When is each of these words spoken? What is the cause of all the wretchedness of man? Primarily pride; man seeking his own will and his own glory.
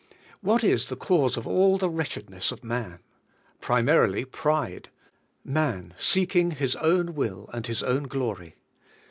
What 0.39 0.63
is 0.63 0.87
the 0.87 0.95
cause 0.95 1.37
of 1.37 1.45
all 1.45 1.77
the 1.77 1.87
wretchedness 1.87 2.51
of 2.51 2.63
man? 2.63 3.01
Primarily 3.59 4.25
pride; 4.25 4.89
man 5.45 5.93
seeking 5.95 6.49
his 6.49 6.75
own 6.77 7.13
will 7.13 7.47
and 7.53 7.67
his 7.67 7.83
own 7.83 8.07
glory. 8.07 8.55